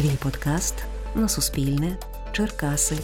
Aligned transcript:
Твій 0.00 0.16
подкаст 0.22 0.74
на 1.14 1.28
Суспільне. 1.28 1.96
Черкаси. 2.32 2.96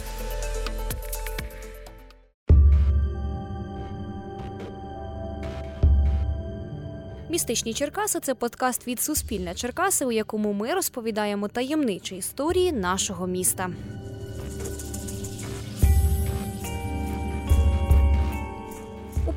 Містичні 7.29 7.73
Черкаси 7.73 8.19
це 8.19 8.35
подкаст 8.35 8.87
від 8.87 9.01
Суспільне 9.01 9.55
Черкаси, 9.55 10.05
у 10.05 10.11
якому 10.11 10.53
ми 10.53 10.73
розповідаємо 10.73 11.47
таємничі 11.47 12.15
історії 12.15 12.71
нашого 12.71 13.27
міста. 13.27 13.69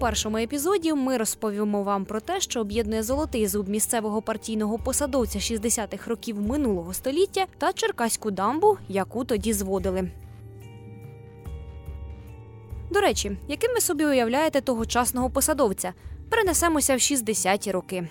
Першому 0.01 0.37
епізоді 0.37 0.93
ми 0.93 1.17
розповімо 1.17 1.83
вам 1.83 2.05
про 2.05 2.21
те, 2.21 2.41
що 2.41 2.61
об'єднує 2.61 3.03
золотий 3.03 3.47
зуб 3.47 3.69
місцевого 3.69 4.23
партійного 4.23 4.79
посадовця 4.79 5.39
60-х 5.39 6.11
років 6.11 6.41
минулого 6.41 6.95
століття 6.95 7.47
та 7.59 7.73
черкаську 7.73 8.31
дамбу, 8.31 8.79
яку 8.89 9.25
тоді 9.25 9.53
зводили. 9.53 10.11
До 12.91 13.01
речі, 13.01 13.37
яким 13.49 13.75
ви 13.75 13.81
собі 13.81 14.05
уявляєте 14.05 14.61
тогочасного 14.61 15.31
посадовця? 15.31 15.93
Перенесемося 16.31 16.95
в 16.95 16.99
60-ті 16.99 17.71
роки. 17.71 18.09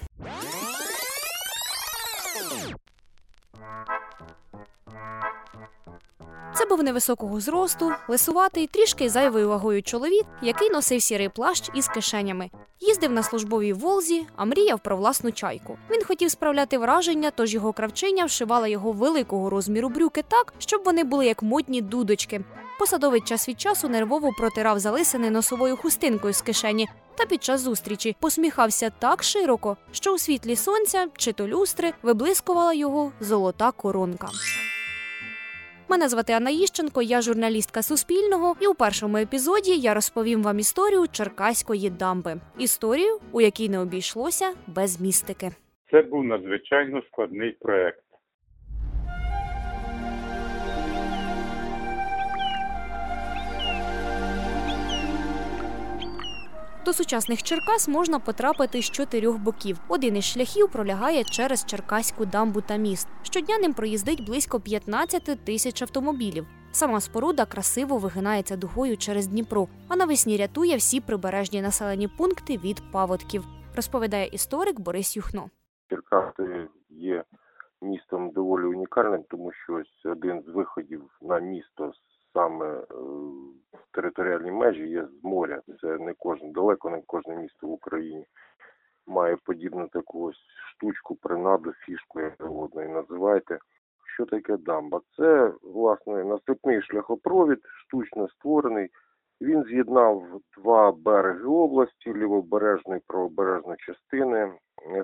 Був 6.79 6.85
невисокого 6.85 7.39
зросту, 7.39 7.91
лисуватий, 8.07 8.67
трішки 8.67 9.09
зайвою 9.09 9.49
вагою 9.49 9.83
чоловік, 9.83 10.25
який 10.41 10.69
носив 10.69 11.01
сірий 11.01 11.29
плащ 11.29 11.69
із 11.73 11.87
кишенями. 11.87 12.49
Їздив 12.79 13.11
на 13.11 13.23
службовій 13.23 13.73
волзі, 13.73 14.25
а 14.35 14.45
мріяв 14.45 14.79
про 14.79 14.97
власну 14.97 15.31
чайку. 15.31 15.77
Він 15.91 16.03
хотів 16.03 16.31
справляти 16.31 16.77
враження, 16.77 17.31
тож 17.35 17.53
його 17.53 17.73
кравчиня 17.73 18.25
вшивала 18.25 18.67
його 18.67 18.91
великого 18.91 19.49
розміру 19.49 19.89
брюки 19.89 20.23
так, 20.27 20.53
щоб 20.57 20.81
вони 20.85 21.03
були 21.03 21.25
як 21.25 21.43
модні 21.43 21.81
дудочки. 21.81 22.41
Посадовий 22.79 23.21
час 23.21 23.49
від 23.49 23.61
часу 23.61 23.89
нервово 23.89 24.31
протирав 24.37 24.79
залисини 24.79 25.29
носовою 25.29 25.77
хустинкою 25.77 26.33
з 26.33 26.41
кишені, 26.41 26.87
та 27.17 27.25
під 27.25 27.43
час 27.43 27.61
зустрічі 27.61 28.15
посміхався 28.19 28.91
так 28.99 29.23
широко, 29.23 29.77
що 29.91 30.13
у 30.13 30.17
світлі 30.17 30.55
сонця 30.55 31.07
чи 31.17 31.33
то 31.33 31.47
люстри 31.47 31.93
виблискувала 32.03 32.73
його 32.73 33.11
золота 33.19 33.71
коронка. 33.71 34.27
Мене 35.89 36.09
звати 36.09 36.33
Анна 36.33 36.49
Іщенко, 36.49 37.01
я 37.01 37.21
журналістка 37.21 37.81
Суспільного, 37.81 38.55
і 38.61 38.67
у 38.67 38.73
першому 38.73 39.17
епізоді 39.17 39.71
я 39.77 39.93
розповім 39.93 40.43
вам 40.43 40.59
історію 40.59 41.07
Черкаської 41.11 41.89
дамби. 41.89 42.35
Історію, 42.57 43.19
у 43.31 43.41
якій 43.41 43.69
не 43.69 43.79
обійшлося 43.79 44.53
без 44.67 45.01
містики. 45.01 45.51
Це 45.91 46.01
був 46.01 46.23
надзвичайно 46.23 47.01
складний 47.11 47.51
проект. 47.51 48.03
До 56.89 56.93
сучасних 56.93 57.43
Черкас 57.43 57.87
можна 57.87 58.19
потрапити 58.19 58.81
з 58.81 58.89
чотирьох 58.89 59.37
боків. 59.37 59.77
Один 59.87 60.17
із 60.17 60.25
шляхів 60.25 60.71
пролягає 60.71 61.23
через 61.23 61.65
Черкаську 61.65 62.25
дамбу 62.25 62.61
та 62.61 62.75
міст. 62.75 63.07
Щодня 63.23 63.57
ним 63.57 63.73
проїздить 63.73 64.25
близько 64.25 64.59
15 64.59 65.45
тисяч 65.45 65.81
автомобілів. 65.81 66.47
Сама 66.71 66.99
споруда 66.99 67.45
красиво 67.45 67.97
вигинається 67.97 68.55
дугою 68.55 68.97
через 68.97 69.27
Дніпро, 69.27 69.67
а 69.87 69.95
навесні 69.95 70.37
рятує 70.37 70.75
всі 70.77 71.01
прибережні 71.01 71.61
населені 71.61 72.07
пункти 72.07 72.57
від 72.57 72.91
паводків, 72.91 73.43
розповідає 73.75 74.27
історик 74.27 74.79
Борис 74.79 75.17
Юхно. 75.17 75.49
Черкаси 75.89 76.67
є 76.89 77.23
містом 77.81 78.29
доволі 78.29 78.63
унікальним, 78.63 79.23
тому 79.29 79.51
що 79.51 79.73
ось 79.73 80.05
один 80.05 80.43
з 80.47 80.49
виходів 80.49 81.01
на 81.21 81.39
місто 81.39 81.91
саме 82.33 82.65
е, 82.65 82.83
територіальні 83.91 84.51
межі 84.51 84.87
є 84.87 85.05
з 85.05 85.23
моря. 85.23 85.61
Це 85.81 85.97
не 85.97 86.13
кожен, 86.17 86.51
далеко 86.51 86.89
не 86.89 87.01
кожне 87.07 87.35
місто 87.35 87.67
в 87.67 87.71
Україні 87.71 88.25
має 89.09 89.35
подібну 89.35 89.87
таку 89.87 90.23
ось 90.23 90.39
штучку, 90.71 91.15
принаду, 91.15 91.73
фішку, 91.73 92.21
як 92.21 92.33
завгодно 92.39 92.83
і 92.83 92.87
називайте. 92.87 93.59
Що 94.13 94.25
таке 94.25 94.57
дамба? 94.57 95.01
Це, 95.17 95.53
власне, 95.63 96.23
насипний 96.23 96.81
шляхопровід, 96.81 97.59
штучно 97.85 98.29
створений. 98.29 98.89
Він 99.41 99.63
з'єднав 99.63 100.23
два 100.57 100.91
береги 100.91 101.45
області, 101.45 102.13
лівобережну 102.13 102.95
і 102.95 103.01
правобережну 103.07 103.75
частини, 103.77 104.53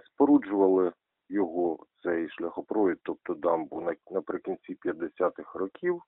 споруджували 0.06 0.92
його 1.30 1.78
цей 2.04 2.30
шляхопровід, 2.30 2.98
тобто 3.04 3.34
дамбу 3.34 3.92
наприкінці 4.12 4.78
50-х 4.86 5.60
років. 5.60 6.02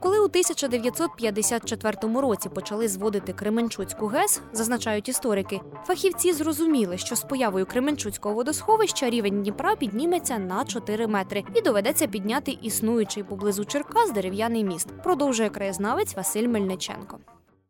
Коли 0.00 0.18
у 0.18 0.24
1954 0.24 2.20
році 2.20 2.48
почали 2.54 2.88
зводити 2.88 3.32
Кременчуцьку 3.32 4.06
ГЕС, 4.06 4.42
зазначають 4.52 5.08
історики, 5.08 5.60
фахівці 5.86 6.32
зрозуміли, 6.32 6.98
що 6.98 7.14
з 7.14 7.24
появою 7.24 7.66
Кременчуцького 7.66 8.34
водосховища 8.34 9.10
рівень 9.10 9.42
Дніпра 9.42 9.76
підніметься 9.76 10.38
на 10.38 10.64
4 10.64 11.06
метри 11.06 11.42
і 11.56 11.60
доведеться 11.62 12.06
підняти 12.06 12.52
існуючий 12.62 13.22
поблизу 13.22 13.64
Черкас 13.64 14.12
дерев'яний 14.12 14.64
міст. 14.64 15.02
Продовжує 15.02 15.48
краєзнавець 15.48 16.16
Василь 16.16 16.48
Мельниченко. 16.48 17.18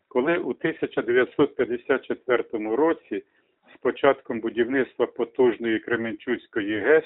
Коли 0.09 0.39
у 0.39 0.51
1954 0.51 2.45
році 2.77 3.23
з 3.75 3.77
початком 3.83 4.41
будівництва 4.41 5.07
потужної 5.07 5.79
Кременчуцької 5.79 6.81
ГЕС 6.81 7.05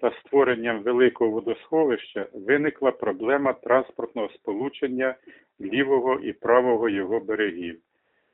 та 0.00 0.12
створенням 0.20 0.82
великого 0.82 1.30
водосховища 1.30 2.26
виникла 2.34 2.90
проблема 2.90 3.52
транспортного 3.52 4.28
сполучення 4.28 5.14
лівого 5.60 6.14
і 6.14 6.32
правого 6.32 6.88
його 6.88 7.20
берегів, 7.20 7.78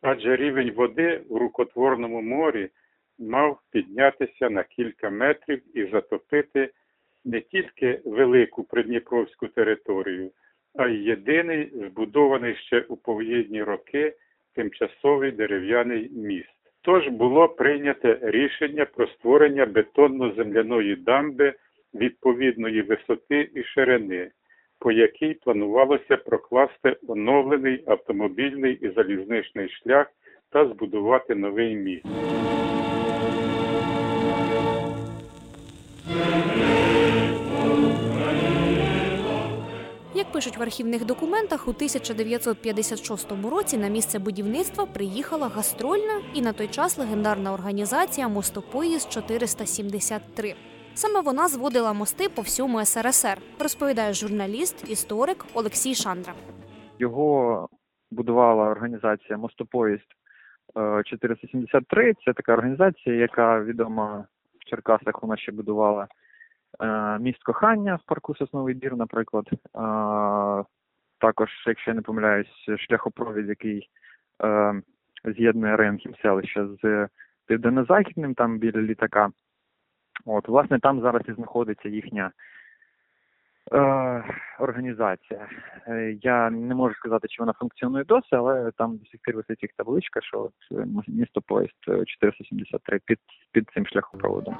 адже 0.03 0.37
рівень 0.37 0.71
води 0.71 1.23
у 1.29 1.39
рукотворному 1.39 2.23
морі 2.23 2.69
мав 3.19 3.61
піднятися 3.71 4.51
на 4.51 4.63
кілька 4.63 5.11
метрів 5.11 5.79
і 5.79 5.87
затопити 5.87 6.71
не 7.25 7.41
тільки 7.41 8.01
велику 8.05 8.65
придніпровську 8.65 9.49
територію, 9.49 10.31
а 10.75 10.89
й 10.89 11.05
єдиний 11.05 11.73
збудований 11.75 12.57
ще 12.57 12.81
у 12.81 12.97
повоєнні 12.97 13.63
роки 13.63 14.15
тимчасовий 14.55 15.33
дерев'яний 15.33 16.11
міст. 16.11 16.54
Тож 16.85 17.09
було 17.09 17.49
прийнято 17.49 18.17
рішення 18.23 18.85
про 18.85 19.07
створення 19.07 19.67
бетонно-земляної 19.67 20.97
дамби 21.05 21.55
відповідної 21.95 22.83
висоти 22.83 23.51
і 23.55 23.63
ширини, 23.63 24.31
по 24.79 24.93
якій 24.93 25.35
планувалося 25.35 26.17
прокласти 26.17 26.97
оновлений 27.09 27.85
автомобільний 27.87 28.73
і 28.73 28.91
залізничний 28.91 29.69
шлях 29.69 30.07
та 30.51 30.69
збудувати 30.69 31.35
новий 31.35 31.75
міст. 31.75 32.07
Як 40.25 40.33
пишуть 40.33 40.57
в 40.57 40.63
архівних 40.63 41.05
документах, 41.05 41.69
у 41.69 41.71
1956 41.71 43.33
році 43.51 43.79
на 43.79 43.89
місце 43.89 44.19
будівництва 44.19 44.87
приїхала 44.87 45.49
гастрольна 45.49 46.21
і 46.35 46.43
на 46.43 46.53
той 46.53 46.69
час 46.69 46.99
легендарна 46.99 47.53
організація 47.53 48.29
Мостопоїзд 48.29 49.13
473. 49.13 50.55
Саме 50.95 51.21
вона 51.21 51.49
зводила 51.49 51.93
мости 51.93 52.29
по 52.29 52.43
всьому 52.43 52.85
СРСР, 52.85 53.39
розповідає 53.61 54.13
журналіст, 54.13 54.91
історик 54.91 55.45
Олексій 55.55 55.95
Шандра. 55.95 56.33
Його 56.99 57.69
будувала 58.11 58.71
організація 58.71 59.39
Мостопоїзд 59.39 60.09
473. 61.05 62.15
Це 62.25 62.33
така 62.33 62.53
організація, 62.53 63.15
яка 63.17 63.61
відома 63.61 64.25
в 64.61 64.71
Черкасах. 64.71 65.23
Вона 65.23 65.37
ще 65.37 65.53
будувала 65.53 66.03
Е, 66.03 66.24
міст 67.21 67.43
кохання 67.43 67.95
в 67.95 68.07
парку 68.07 68.35
Сосновий 68.35 68.75
Бір, 68.75 68.97
наприклад. 68.97 69.49
Е, 69.53 69.59
також, 71.19 71.51
якщо 71.67 71.91
я 71.91 71.95
не 71.95 72.03
помиляюсь, 72.03 72.67
шляхопровід, 72.79 73.49
який 73.49 73.89
е, 74.45 74.83
з'єднує 75.25 75.77
Ренхів 75.77 76.15
селище 76.23 76.67
з 76.83 77.09
південно-західним, 77.47 78.35
там 78.35 78.59
біля 78.59 78.83
літака. 78.83 79.31
От, 80.27 80.49
власне, 80.49 80.79
там 80.79 81.01
зараз 81.01 81.23
і 81.29 81.33
знаходиться 81.33 81.89
їхня 81.89 82.25
Е, 82.27 82.33
організація. 84.59 85.49
Е, 85.89 86.17
я 86.23 86.51
не 86.51 86.75
можу 86.75 86.95
сказати, 86.95 87.29
чи 87.29 87.43
вона 87.43 87.53
функціонує 87.53 88.05
досі, 88.05 88.29
але 88.31 88.71
там 88.79 88.97
до 88.97 89.07
сих 89.07 89.21
пір 89.23 89.37
висить 89.37 89.63
їх 89.63 89.71
табличка, 89.77 90.21
що 90.21 90.51
е, 90.73 90.87
місто 91.09 91.41
поїзд 91.47 91.75
473 92.07 93.01
під 93.05 93.19
під 93.53 93.71
цим 93.75 93.87
шляхопроводом. 93.87 94.57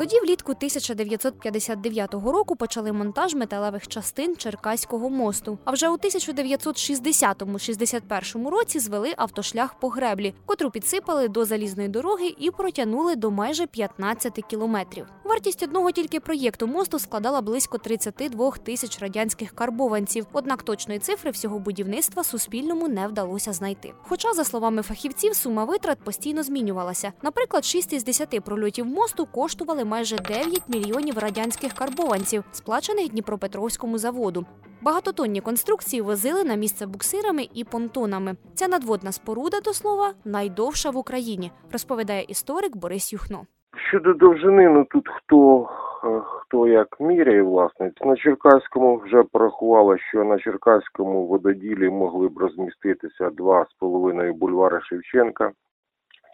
Тоді, 0.00 0.20
влітку 0.20 0.52
1959 0.52 2.14
року, 2.14 2.56
почали 2.56 2.92
монтаж 2.92 3.34
металевих 3.34 3.88
частин 3.88 4.36
Черкаського 4.36 5.10
мосту. 5.10 5.58
А 5.64 5.70
вже 5.70 5.88
у 5.88 5.96
1960-61 5.96 8.48
році 8.48 8.78
звели 8.78 9.14
автошлях 9.16 9.80
по 9.80 9.88
греблі, 9.88 10.34
котру 10.46 10.70
підсипали 10.70 11.28
до 11.28 11.44
залізної 11.44 11.88
дороги 11.88 12.34
і 12.38 12.50
протягнули 12.50 13.16
до 13.16 13.30
майже 13.30 13.66
15 13.66 14.44
кілометрів. 14.50 15.06
Вартість 15.24 15.62
одного 15.62 15.92
тільки 15.92 16.20
проєкту 16.20 16.66
мосту 16.66 16.98
складала 16.98 17.40
близько 17.40 17.78
32 17.78 18.50
тисяч 18.50 18.98
радянських 18.98 19.50
карбованців. 19.50 20.26
Однак 20.32 20.62
точної 20.62 21.00
цифри 21.00 21.30
всього 21.30 21.58
будівництва 21.58 22.24
Суспільному 22.24 22.88
не 22.88 23.08
вдалося 23.08 23.52
знайти. 23.52 23.92
Хоча, 24.02 24.32
за 24.32 24.44
словами 24.44 24.82
фахівців, 24.82 25.36
сума 25.36 25.64
витрат 25.64 25.98
постійно 25.98 26.42
змінювалася. 26.42 27.12
Наприклад, 27.22 27.64
6 27.64 27.92
із 27.92 28.04
10 28.04 28.40
прольотів 28.44 28.86
мосту 28.86 29.26
коштували 29.26 29.84
майже 29.90 30.16
9 30.16 30.62
мільйонів 30.68 31.18
радянських 31.18 31.72
карбованців, 31.72 32.44
сплачених 32.52 33.10
Дніпропетровському 33.10 33.98
заводу. 33.98 34.46
Багатотонні 34.82 35.40
конструкції 35.40 36.02
возили 36.02 36.44
на 36.44 36.54
місце 36.54 36.86
буксирами 36.86 37.42
і 37.54 37.64
понтонами. 37.64 38.32
Ця 38.54 38.68
надводна 38.68 39.12
споруда, 39.12 39.60
до 39.60 39.72
слова, 39.72 40.12
найдовша 40.24 40.90
в 40.90 40.96
Україні, 40.96 41.52
розповідає 41.72 42.22
історик 42.28 42.76
Борис 42.76 43.12
Юхно. 43.12 43.40
Щодо 43.88 44.14
довжини, 44.14 44.68
ну 44.68 44.84
тут 44.84 45.08
хто, 45.08 45.68
е, 46.04 46.20
хто 46.24 46.66
як 46.66 47.00
міряє, 47.00 47.42
власне. 47.42 47.92
На 48.04 48.16
Черкаському 48.16 48.98
вже 48.98 49.22
порахували, 49.22 49.98
що 49.98 50.24
на 50.24 50.38
Черкаському 50.38 51.26
вододілі 51.26 51.90
могли 51.90 52.28
б 52.28 52.38
розміститися 52.38 53.30
два 53.30 53.66
з 53.70 53.72
половиною 53.80 54.34
бульвари 54.34 54.80
Шевченка, 54.82 55.50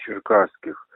Черкаських, 0.07 0.87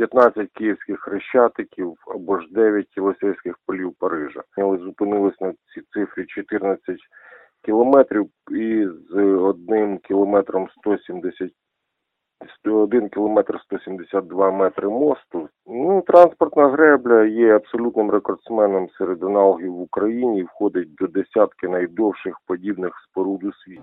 15 0.00 0.48
київських 0.54 1.00
хрещатиків 1.00 1.94
або 2.14 2.40
ж 2.40 2.46
9 2.50 2.96
Єлисейських 2.96 3.54
полів 3.66 3.94
Парижа. 3.98 4.42
Але 4.58 4.78
зупинились 4.78 5.40
на 5.40 5.52
цій 5.52 5.82
цифрі 5.92 6.26
14 6.26 6.96
кілометрів 7.64 8.26
і 8.50 8.86
з 9.10 9.16
одним 9.22 9.98
кілометром 9.98 10.68
170 10.78 11.50
101 12.58 13.08
кілометр 13.08 13.60
172 13.60 14.50
метри 14.50 14.88
мосту. 14.88 15.48
Ну, 15.66 16.02
транспортна 16.06 16.68
гребля 16.68 17.24
є 17.24 17.56
абсолютним 17.56 18.10
рекордсменом 18.10 18.88
серед 18.98 19.22
аналогів 19.22 19.74
в 19.74 19.80
Україні 19.80 20.40
і 20.40 20.42
входить 20.42 20.94
до 20.94 21.06
десятки 21.06 21.68
найдовших 21.68 22.36
подібних 22.46 22.92
споруд 23.08 23.44
у 23.44 23.52
світі. 23.52 23.82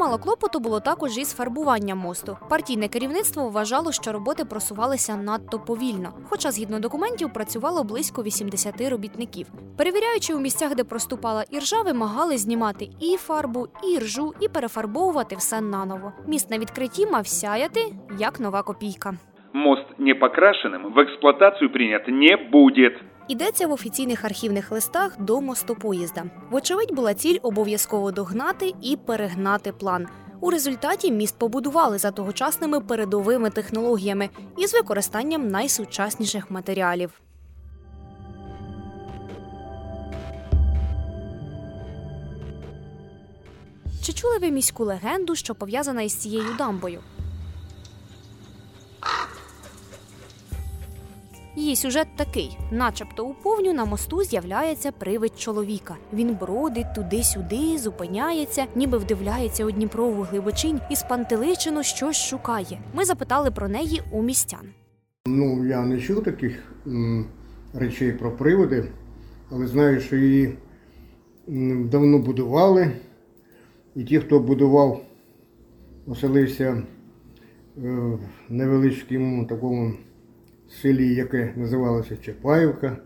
Чимало 0.00 0.18
клопоту 0.18 0.60
було 0.60 0.80
також 0.80 1.18
із 1.18 1.34
фарбуванням 1.34 1.98
мосту. 1.98 2.36
Партійне 2.50 2.88
керівництво 2.88 3.48
вважало, 3.48 3.92
що 3.92 4.12
роботи 4.12 4.44
просувалися 4.44 5.16
надто 5.16 5.58
повільно, 5.58 6.12
хоча 6.28 6.50
згідно 6.50 6.80
документів 6.80 7.32
працювало 7.32 7.84
близько 7.84 8.22
80 8.22 8.80
робітників. 8.80 9.46
Перевіряючи 9.76 10.34
у 10.34 10.38
місцях, 10.38 10.74
де 10.74 10.84
проступала 10.84 11.44
іржа, 11.50 11.82
вимагали 11.82 12.38
знімати 12.38 12.88
і 13.00 13.16
фарбу, 13.16 13.66
і 13.84 13.92
іржу, 13.92 14.32
і 14.40 14.48
перефарбовувати 14.48 15.36
все 15.36 15.60
наново. 15.60 16.12
Міст 16.26 16.50
на 16.50 16.58
відкритті 16.58 17.06
мав 17.06 17.26
сяяти 17.26 17.80
як 18.18 18.40
нова 18.40 18.62
копійка. 18.62 19.14
Мост 19.52 19.86
не 19.98 20.14
покрашенным 20.14 20.92
в 20.94 20.98
эксплуатацию 20.98 21.72
принят 21.72 22.08
не 22.08 22.36
будет. 22.36 22.92
Йдеться 23.30 23.66
в 23.66 23.72
офіційних 23.72 24.24
архівних 24.24 24.72
листах 24.72 25.20
до 25.20 25.40
мостопоїзда. 25.40 26.24
Вочевидь, 26.50 26.94
була 26.94 27.14
ціль 27.14 27.38
обов'язково 27.42 28.12
догнати 28.12 28.74
і 28.82 28.96
перегнати 28.96 29.72
план. 29.72 30.06
У 30.40 30.50
результаті 30.50 31.12
міст 31.12 31.38
побудували 31.38 31.98
за 31.98 32.10
тогочасними 32.10 32.80
передовими 32.80 33.50
технологіями 33.50 34.30
і 34.58 34.66
з 34.66 34.72
використанням 34.72 35.48
найсучасніших 35.48 36.50
матеріалів. 36.50 37.20
Чи 44.02 44.12
чули 44.12 44.38
ви 44.38 44.50
міську 44.50 44.84
легенду, 44.84 45.34
що 45.34 45.54
пов'язана 45.54 46.02
із 46.02 46.14
цією 46.14 46.54
дамбою? 46.58 47.00
Її 51.56 51.76
сюжет 51.76 52.08
такий: 52.16 52.58
начебто 52.70 53.26
у 53.26 53.34
повню 53.34 53.72
на 53.72 53.84
мосту 53.84 54.22
з'являється 54.22 54.92
привид 54.92 55.40
чоловіка. 55.40 55.96
Він 56.12 56.36
бродить 56.40 56.94
туди-сюди, 56.94 57.78
зупиняється, 57.78 58.66
ніби 58.74 58.98
вдивляється 58.98 59.64
у 59.64 59.70
Дніпрову 59.70 60.22
глибочинь 60.22 60.80
і 60.90 60.96
спантеличено 60.96 61.82
щось 61.82 62.16
шукає. 62.16 62.80
Ми 62.94 63.04
запитали 63.04 63.50
про 63.50 63.68
неї 63.68 64.02
у 64.12 64.22
містян. 64.22 64.68
Ну, 65.26 65.66
я 65.66 65.82
не 65.82 66.00
чув 66.00 66.24
таких 66.24 66.72
м, 66.86 67.26
речей 67.74 68.12
про 68.12 68.36
приводи, 68.36 68.84
але 69.50 69.66
знаю, 69.66 70.00
що 70.00 70.16
її 70.16 70.58
давно 71.84 72.18
будували. 72.18 72.92
І 73.96 74.04
ті, 74.04 74.18
хто 74.18 74.40
будував, 74.40 75.00
оселився 76.06 76.64
е, 76.64 76.82
в 77.78 78.18
невеличкому 78.48 79.46
такому 79.46 79.92
селі, 80.70 81.14
яке 81.14 81.54
називалося 81.56 82.16
Чапаївка. 82.16 82.96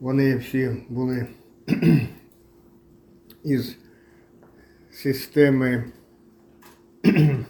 Вони 0.00 0.36
всі 0.36 0.70
були 0.88 1.26
із 3.44 3.76
системи 4.90 5.84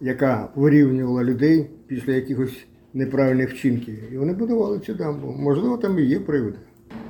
яка 0.00 0.52
вирівнювала 0.54 1.24
людей 1.24 1.70
після 1.86 2.12
якихось 2.12 2.66
неправильних 2.94 3.50
вчинків. 3.50 4.12
І 4.12 4.18
вони 4.18 4.32
будували 4.32 4.78
цю 4.78 4.94
дамбу. 4.94 5.32
Можливо, 5.38 5.76
там 5.78 5.98
і 5.98 6.02
є 6.02 6.20
приводи. 6.20 6.58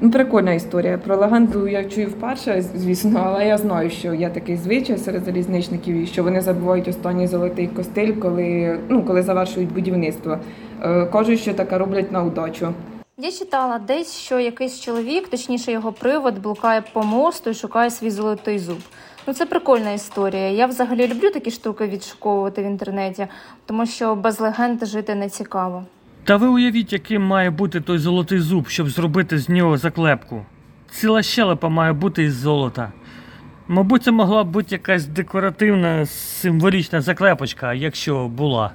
Ну, 0.01 0.11
прикольна 0.11 0.53
історія. 0.53 0.99
Про 0.99 1.17
легенду 1.17 1.69
я 1.69 1.85
чую 1.85 2.07
вперше, 2.09 2.65
звісно, 2.75 3.23
але 3.27 3.47
я 3.47 3.59
знаю, 3.59 3.91
що 3.91 4.15
є 4.15 4.31
такий 4.31 4.57
звичай 4.57 4.99
серед 4.99 5.25
залізничників, 5.25 5.97
і 5.97 6.07
що 6.07 6.23
вони 6.23 6.41
забувають 6.41 6.89
останній 6.89 7.27
золотий 7.27 7.67
костиль, 7.67 8.13
коли, 8.13 8.79
ну, 8.89 9.03
коли 9.03 9.23
завершують 9.23 9.73
будівництво. 9.73 10.39
Е, 10.83 11.07
кажуть, 11.07 11.41
що 11.41 11.55
таке 11.55 11.79
роблять 11.79 12.13
на 12.13 12.25
удачу. 12.25 12.69
Я 13.19 13.33
читала 13.33 13.79
десь, 13.79 14.13
що 14.13 14.39
якийсь 14.39 14.81
чоловік, 14.81 15.29
точніше 15.29 15.73
його 15.73 15.93
привод, 15.93 16.39
блукає 16.39 16.83
по 16.93 17.03
мосту 17.03 17.51
і 17.51 17.55
шукає 17.55 17.91
свій 17.91 18.11
золотий 18.11 18.59
зуб. 18.59 18.79
Ну 19.27 19.35
це 19.35 19.47
прикольна 19.47 19.93
історія. 19.93 20.51
Я 20.51 20.67
взагалі 20.67 21.07
люблю 21.07 21.31
такі 21.31 21.51
штуки 21.51 21.87
відшуковувати 21.87 22.63
в 22.63 22.65
інтернеті, 22.65 23.27
тому 23.67 23.87
що 23.87 24.15
без 24.15 24.41
легенд 24.41 24.87
жити 24.87 25.15
не 25.15 25.29
цікаво. 25.29 25.85
Та 26.27 26.37
ви 26.37 26.47
уявіть, 26.47 26.93
яким 26.93 27.23
має 27.23 27.51
бути 27.51 27.81
той 27.81 27.99
золотий 27.99 28.39
зуб, 28.39 28.69
щоб 28.69 28.89
зробити 28.89 29.39
з 29.39 29.49
нього 29.49 29.77
заклепку. 29.77 30.47
Ціла 30.91 31.23
щелепа 31.23 31.69
має 31.69 31.93
бути 31.93 32.23
із 32.23 32.35
золота. 32.35 32.93
Мабуть, 33.69 34.03
це 34.03 34.11
могла 34.13 34.45
б 34.45 34.51
бути 34.51 34.75
якась 34.75 35.07
декоративна 35.07 36.07
символічна 36.07 37.01
заклепочка, 37.01 37.75
якщо 37.75 38.29
була. 38.29 38.75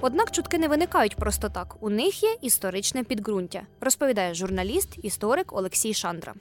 Однак 0.00 0.30
чутки 0.30 0.58
не 0.58 0.68
виникають 0.68 1.16
просто 1.16 1.48
так. 1.48 1.82
У 1.82 1.90
них 1.90 2.22
є 2.22 2.36
історичне 2.42 3.04
підґрунтя, 3.04 3.62
розповідає 3.80 4.34
журналіст, 4.34 5.04
історик 5.04 5.52
Олексій 5.52 5.94
Шандра. 5.94 6.32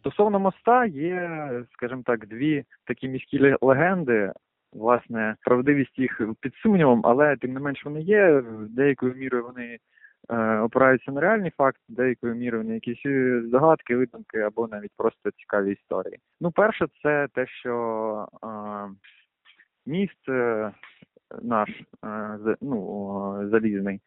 Стосовно 0.00 0.38
моста 0.38 0.86
є, 0.86 1.50
скажімо 1.72 2.02
так, 2.06 2.26
дві 2.26 2.64
такі 2.84 3.08
міські 3.08 3.56
легенди. 3.60 4.32
Власне, 4.72 5.36
правдивість 5.40 5.98
їх 5.98 6.20
під 6.40 6.54
сумнівом, 6.54 7.00
але 7.04 7.36
тим 7.36 7.52
не 7.52 7.60
менш 7.60 7.84
вони 7.84 8.00
є. 8.00 8.42
Деякою 8.68 9.14
мірою 9.14 9.44
вони 9.44 9.78
е, 10.30 10.58
опираються 10.58 11.12
на 11.12 11.20
реальні 11.20 11.50
факти, 11.50 11.80
деякою 11.88 12.34
мірою 12.34 12.64
на 12.64 12.74
якісь 12.74 13.06
е, 13.06 13.42
здогадки, 13.46 13.96
видумки 13.96 14.38
або 14.38 14.68
навіть 14.68 14.92
просто 14.96 15.30
цікаві 15.30 15.72
історії. 15.72 16.18
Ну, 16.40 16.50
перше, 16.50 16.86
це 17.02 17.28
те, 17.34 17.46
що 17.46 18.26
е, 18.44 18.48
міст 19.86 20.28
е, 20.28 20.72
наш 21.42 21.70
е, 22.04 22.56
ну, 22.60 23.48
залізний, 23.50 24.00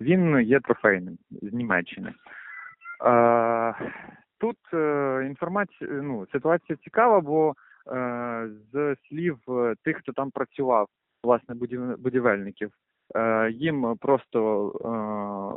він 0.00 0.40
є 0.40 0.60
трофейним 0.60 1.18
з 1.30 1.52
Німеччини. 1.52 2.12
Е, 3.06 3.74
Тут 4.40 4.58
інформація, 5.26 5.90
ну, 5.90 6.26
ситуація 6.32 6.78
цікава, 6.84 7.20
бо 7.20 7.54
з 8.72 8.96
слів 9.08 9.38
е, 9.48 9.74
тих, 9.84 9.96
хто 9.96 10.12
там 10.12 10.30
працював, 10.30 10.88
власне, 11.24 11.54
будів, 11.54 11.98
будівельників, 11.98 12.70
е, 13.16 13.50
їм 13.50 13.96
просто 14.00 14.70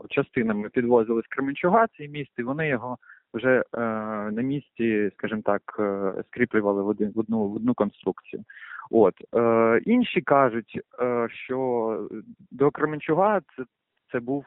е, 0.03 0.07
частинами 0.09 0.69
підвозили 0.69 1.21
з 1.21 1.27
Кременчуга 1.27 1.87
цей 1.97 2.09
міст, 2.09 2.31
і 2.37 2.43
вони 2.43 2.67
його 2.67 2.97
вже 3.33 3.63
на 4.31 4.41
місці, 4.41 5.11
скажімо 5.13 5.41
так, 5.45 5.61
скріплювали 6.27 6.83
в, 6.83 6.87
один, 6.87 7.11
одну, 7.15 7.47
в 7.47 7.55
одну 7.55 7.73
конструкцію. 7.73 8.43
От. 8.89 9.13
Інші 9.85 10.21
кажуть, 10.21 10.79
що 11.27 12.09
до 12.51 12.71
Кременчуга 12.71 13.39
це, 13.39 13.63
це 14.11 14.19
був 14.19 14.45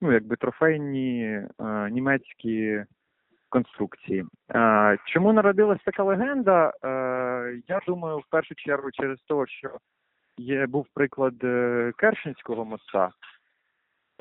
ну, 0.00 0.12
якби 0.12 0.36
трофейні 0.36 1.42
німецькі 1.90 2.84
конструкції. 3.48 4.24
Е, 4.54 4.98
Чому 5.06 5.32
народилась 5.32 5.80
така 5.84 6.02
легенда? 6.02 6.72
Е, 6.84 7.60
Я 7.68 7.80
думаю, 7.86 8.18
в 8.18 8.26
першу 8.30 8.54
чергу 8.54 8.90
через 8.90 9.18
те, 9.18 9.34
що 9.46 9.70
є 10.36 10.66
був 10.66 10.86
приклад 10.94 11.34
е, 11.44 11.92
Кершинського 11.96 12.64
моста 12.64 13.10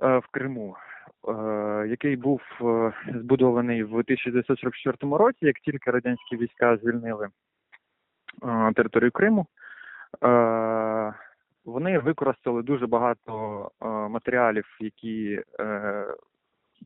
в 0.02 0.24
Криму, 0.32 0.76
який 1.88 2.16
був 2.16 2.42
збудований 3.16 3.84
в 3.84 3.94
1944 3.96 5.18
році, 5.18 5.46
як 5.46 5.56
тільки 5.56 5.92
радянські 5.92 6.38
війська 6.38 6.78
звільнили 6.78 7.28
територію 8.76 9.12
Криму. 9.12 9.46
Вони 11.66 12.00
використали 12.00 12.64
дуже 12.64 12.88
багато 12.88 13.72
матеріалів, 14.10 14.66
які 14.80 15.42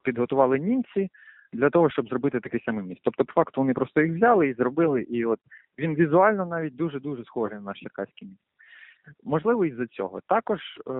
підготували 0.04 0.60
німці 0.60 1.10
для 1.54 1.70
того, 1.70 1.90
щоб 1.90 2.08
зробити 2.08 2.40
такий 2.40 2.64
самий 2.66 2.86
міст. 2.86 3.02
Тобто, 3.04 3.26
по 3.26 3.34
факту, 3.34 3.62
вони 3.62 3.74
просто 3.74 4.02
їх 4.02 4.16
взяли 4.16 4.48
і 4.48 4.54
зробили, 4.54 5.02
і 5.02 5.26
от 5.26 5.40
він 5.78 5.96
візуально 5.96 6.46
навіть 6.46 6.76
дуже 6.76 7.00
дуже 7.00 7.24
схожий 7.24 7.58
на 7.58 7.64
наш 7.64 7.80
черкаський 7.80 8.28
міст. 8.28 8.42
Можливо, 9.24 9.66
із-за 9.66 9.88
цього. 9.88 10.22
Також 10.28 10.60
е, 10.88 10.92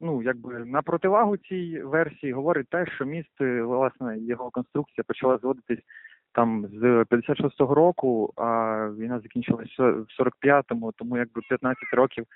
ну, 0.00 0.22
якби 0.22 0.64
на 0.64 0.82
противагу 0.82 1.36
цій 1.36 1.82
версії 1.82 2.32
говорить 2.32 2.68
те, 2.68 2.86
що 2.86 3.04
міст, 3.04 3.40
е, 3.40 3.62
власне, 3.62 4.18
його 4.18 4.50
конструкція 4.50 5.04
почала 5.06 5.38
зводитись 5.38 5.84
там 6.32 6.66
з 6.66 6.82
56-го 6.82 7.74
року, 7.74 8.32
а 8.36 8.88
війна 8.98 9.20
закінчилася 9.20 9.90
в 9.90 10.06
45-му, 10.18 10.92
тому 10.92 11.16
якби 11.16 11.40
15 11.48 11.84
років 11.92 12.26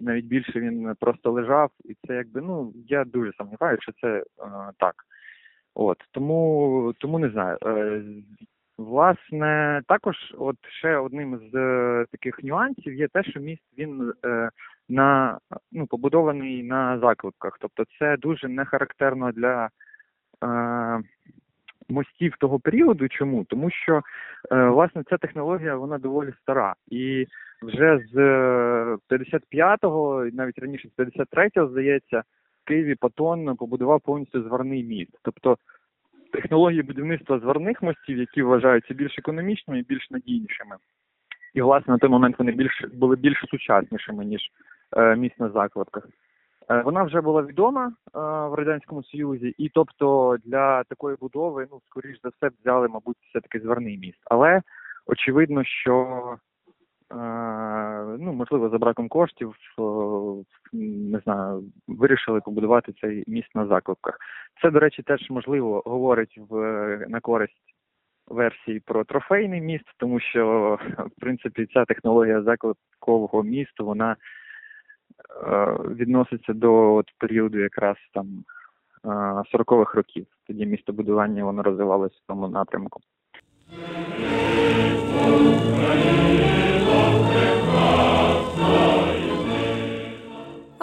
і 0.00 0.04
навіть 0.04 0.24
більше 0.24 0.60
він 0.60 0.94
просто 1.00 1.32
лежав, 1.32 1.70
і 1.84 1.96
це 2.06 2.14
якби 2.14 2.40
ну 2.40 2.72
я 2.88 3.04
дуже 3.04 3.32
сумніваюся, 3.32 3.82
що 3.82 3.92
це 3.92 4.08
е, 4.18 4.24
так. 4.78 4.94
От 5.74 5.98
тому, 6.10 6.92
тому 6.98 7.18
не 7.18 7.30
знаю. 7.30 7.58
Е, 7.66 8.02
власне, 8.78 9.82
також, 9.88 10.16
от 10.38 10.56
ще 10.68 10.96
одним 10.96 11.40
з 11.52 11.54
е, 11.54 12.06
таких 12.12 12.44
нюансів 12.44 12.94
є 12.94 13.08
те, 13.08 13.22
що 13.24 13.40
міст 13.40 13.62
він 13.78 14.12
е, 14.24 14.50
на 14.88 15.38
ну 15.72 15.86
побудований 15.86 16.62
на 16.62 16.98
заклепках. 16.98 17.58
Тобто, 17.60 17.84
це 17.98 18.16
дуже 18.16 18.48
не 18.48 18.64
характерно 18.64 19.32
для 19.32 19.68
мостів 21.88 22.34
того 22.38 22.60
періоду. 22.60 23.08
Чому? 23.08 23.44
Тому 23.44 23.70
що 23.70 24.02
власне 24.50 25.02
ця 25.10 25.18
технологія 25.18 25.76
вона 25.76 25.98
доволі 25.98 26.32
стара, 26.42 26.74
і 26.88 27.26
вже 27.62 28.00
з 28.12 28.18
е, 28.18 28.96
55-го, 29.10 30.26
і 30.26 30.32
навіть 30.32 30.58
раніше 30.58 30.88
з 30.88 31.00
53-го, 31.00 31.68
здається, 31.68 32.22
Києві 32.72 32.94
Патон 32.94 33.56
побудував 33.56 34.00
повністю 34.00 34.42
зварний 34.42 34.84
міст. 34.84 35.18
Тобто 35.22 35.56
технології 36.32 36.82
будівництва 36.82 37.38
зварних 37.38 37.82
мостів, 37.82 38.18
які 38.18 38.42
вважаються 38.42 38.94
більш 38.94 39.18
економічними 39.18 39.80
і 39.80 39.82
більш 39.82 40.10
надійнішими. 40.10 40.76
І, 41.54 41.62
власне, 41.62 41.92
на 41.92 41.98
той 41.98 42.10
момент 42.10 42.38
вони 42.38 42.52
більш 42.52 42.84
були 42.94 43.16
більш 43.16 43.44
сучаснішими, 43.50 44.24
ніж 44.24 44.40
е, 44.96 45.16
міст 45.16 45.40
на 45.40 45.48
закладках. 45.48 46.08
Е, 46.70 46.82
Вона 46.82 47.02
вже 47.02 47.20
була 47.20 47.42
відома 47.42 47.86
е, 47.86 47.92
в 48.48 48.54
радянському 48.54 49.02
союзі, 49.02 49.54
і 49.58 49.68
тобто 49.68 50.36
для 50.44 50.84
такої 50.84 51.16
будови, 51.20 51.66
ну 51.70 51.80
скоріш 51.86 52.20
за 52.22 52.28
все, 52.28 52.50
взяли, 52.60 52.88
мабуть, 52.88 53.16
все 53.28 53.40
таки 53.40 53.60
зварний 53.60 53.98
міст. 53.98 54.20
Але 54.24 54.62
очевидно, 55.06 55.64
що 55.64 55.94
е, 57.10 57.16
ну 58.18 58.32
можливо 58.32 58.68
за 58.68 58.78
браком 58.78 59.08
коштів 59.08 59.54
е, 59.78 59.82
не 60.72 61.18
знаю, 61.18 61.64
вирішили 61.88 62.40
побудувати 62.40 62.92
цей 63.00 63.24
міст 63.26 63.48
на 63.54 63.66
закладках. 63.66 64.18
Це, 64.62 64.70
до 64.70 64.78
речі, 64.78 65.02
теж 65.02 65.30
можливо 65.30 65.82
говорить 65.86 66.40
в 66.48 66.56
на 67.08 67.20
користь 67.20 67.72
версії 68.26 68.80
про 68.80 69.04
трофейний 69.04 69.60
міст, 69.60 69.84
тому 69.96 70.20
що 70.20 70.78
в 70.98 71.20
принципі 71.20 71.66
ця 71.74 71.84
технологія 71.84 72.42
закладкового 72.42 73.42
місту 73.42 73.86
вона 73.86 74.12
е, 74.12 74.16
відноситься 75.94 76.52
до 76.52 76.94
от, 76.94 77.06
періоду 77.18 77.58
якраз 77.58 77.96
там 78.14 78.26
е, 79.04 79.08
40-х 79.58 79.94
років. 79.94 80.26
Тоді 80.46 80.66
містобудування 80.66 81.44
воно 81.44 81.62
розвивалося 81.62 82.16
в 82.24 82.26
тому 82.28 82.48
напрямку. 82.48 83.00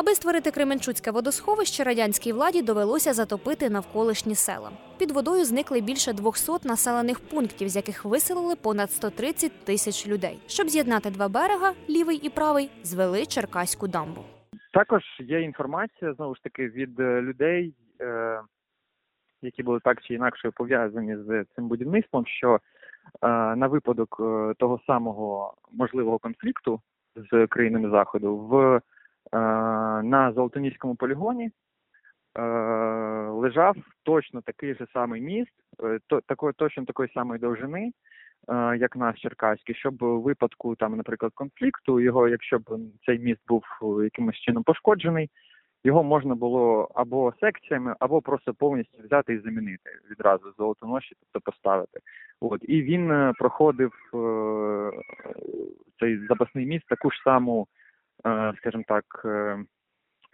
Аби 0.10 0.16
створити 0.16 0.52
Кременчуцьке 0.52 1.12
водосховище, 1.12 1.84
радянській 1.84 2.34
владі 2.34 2.62
довелося 2.62 3.14
затопити 3.14 3.70
навколишні 3.70 4.36
села. 4.36 4.72
Під 4.98 5.12
водою 5.12 5.46
зникли 5.46 5.82
більше 5.82 6.14
200 6.14 6.68
населених 6.68 7.20
пунктів, 7.20 7.70
з 7.70 7.76
яких 7.76 8.06
виселили 8.06 8.56
понад 8.56 8.92
130 8.92 9.66
тисяч 9.66 10.08
людей. 10.08 10.40
Щоб 10.48 10.68
з'єднати 10.70 11.10
два 11.10 11.28
берега, 11.28 11.74
лівий 11.90 12.18
і 12.18 12.30
правий, 12.30 12.70
звели 12.84 13.26
Черкаську 13.26 13.88
дамбу. 13.88 14.22
Також 14.74 15.04
є 15.20 15.42
інформація 15.42 16.14
знову 16.14 16.36
ж 16.36 16.44
таки 16.44 16.70
від 16.70 17.00
е, 17.00 17.22
людей, 17.22 17.74
е, 18.02 18.42
які 19.42 19.64
були 19.64 19.80
так 19.84 20.02
чи 20.02 20.14
інакше 20.14 20.52
пов'язані 20.52 21.18
з 21.18 21.46
цим 21.56 21.68
будівництвом, 21.68 22.26
що 22.26 22.56
е, 22.56 22.60
на 23.56 23.68
випадок 23.68 24.22
того 24.58 24.80
самого 24.88 25.54
можливого 25.72 26.20
конфлікту 26.20 26.82
з 27.32 27.48
країнами 27.48 27.90
заходу 27.90 28.38
в 28.38 28.82
на 30.04 30.32
Золотоніському 30.36 30.96
полігоні 30.96 31.52
е, 32.38 32.42
лежав 33.30 33.76
точно 34.04 34.42
такий 34.42 34.76
же 34.76 34.88
самий 34.94 35.22
міст, 35.22 35.52
е, 35.84 36.00
такої, 36.28 36.54
точно 36.54 36.86
такої 36.86 37.10
самої 37.14 37.40
довжини, 37.40 37.92
е, 38.50 38.78
як 38.78 38.96
наш 38.96 39.22
Черкаський, 39.22 39.76
щоб 39.76 40.04
у 40.04 40.22
випадку 40.22 40.76
там, 40.76 40.98
наприклад, 40.98 41.32
конфлікту, 41.36 42.00
його, 42.00 42.28
якщо 42.28 42.60
б 42.60 42.80
цей 43.06 43.20
міст 43.20 43.42
був 43.48 43.64
е, 43.82 44.04
якимось 44.04 44.36
чином 44.36 44.64
пошкоджений, 44.64 45.30
його 45.84 46.04
можна 46.04 46.36
було 46.36 46.92
або 46.96 47.34
секціями, 47.40 47.96
або 48.00 48.22
просто 48.22 48.54
повністю 48.54 48.98
взяти 49.04 49.34
і 49.34 49.40
замінити 49.40 49.90
відразу 50.12 50.54
золотоноші, 50.58 51.16
тобто 51.20 51.52
поставити. 51.52 52.00
От 52.42 52.62
і 52.68 52.82
він 52.82 53.12
е, 53.12 53.34
проходив 53.38 53.92
е, 54.14 54.92
цей 56.00 56.28
запасний 56.28 56.66
міст 56.66 56.88
таку 56.88 57.12
ж 57.12 57.22
саму, 57.24 57.68
е, 57.68 57.79
скажімо 58.58 58.84
так. 58.88 59.22
Е, 59.26 59.64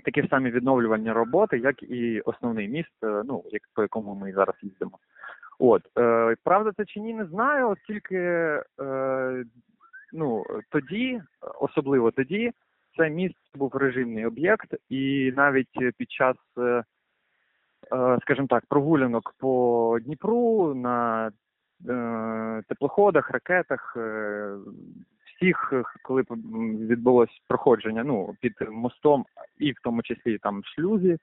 Такі 0.04 0.28
самі 0.28 0.52
відновлювальні 0.52 1.12
роботи, 1.12 1.58
як 1.58 1.84
і 1.84 2.22
основний 2.22 2.68
міст, 2.68 3.04
е, 3.04 3.24
ну 3.26 3.44
як 3.52 3.62
по 3.74 3.82
якому 3.82 4.16
ми 4.16 4.34
зараз 4.34 4.56
їздимо. 4.62 5.00
От 5.60 5.82
е, 5.98 6.36
правда, 6.44 6.72
це 6.78 6.86
чи 6.86 7.00
ні, 7.00 7.14
не 7.14 7.26
знаю, 7.26 7.70
оскільки 7.70 8.16
е, 8.82 9.46
ну 10.14 10.46
тоді, 10.70 11.22
особливо 11.60 12.12
тоді, 12.12 12.52
це 12.98 13.10
міст 13.10 13.36
був 13.56 13.76
режимний 13.76 14.26
об'єкт, 14.26 14.76
і 14.90 15.34
навіть 15.36 15.96
під 15.98 16.12
час, 16.12 16.36
е, 16.58 16.62
е, 16.62 16.84
скажімо 18.22 18.48
так, 18.48 18.64
прогулянок 18.70 19.34
по 19.38 20.00
Дніпру 20.02 20.76
на 20.76 21.32
е, 21.90 22.64
теплоходах, 22.68 23.32
ракетах, 23.32 23.94
е, 23.98 24.56
всіх, 25.46 25.70
е, 25.74 25.84
коли 26.04 26.24
відбулось 26.88 27.42
проходження 27.48 28.04
ну, 28.04 28.36
під 28.42 28.54
мостом, 28.70 29.26
і 29.58 29.72
в 29.72 29.76
тому 29.84 30.02
числі 30.02 30.38
там 30.38 30.62
шлюзі 30.64 31.12
е, 31.12 31.18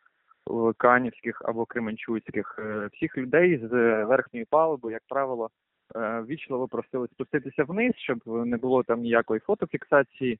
Канівських 0.76 1.42
або 1.44 1.64
Кременчуцьких, 1.64 2.58
е, 2.58 2.88
всіх 2.92 3.18
людей 3.18 3.58
з 3.58 4.04
верхньої 4.04 4.46
палуби, 4.50 4.92
як 4.92 5.02
правило, 5.08 5.50
е, 5.96 6.24
вічливо 6.28 6.68
просили 6.68 7.08
спуститися 7.12 7.64
вниз, 7.64 7.92
щоб 7.96 8.18
не 8.26 8.56
було 8.56 8.82
там 8.82 9.00
ніякої 9.00 9.40
фотофіксації. 9.40 10.38